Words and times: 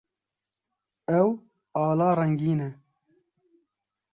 Ew 1.21 1.27
ala 1.85 2.09
rengîn 2.17 2.61
e. 2.67 2.69